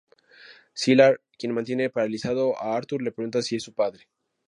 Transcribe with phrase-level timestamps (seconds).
[0.73, 4.07] Sylar, quien mantiene paralizado a Arthur le pregunta si es su padre.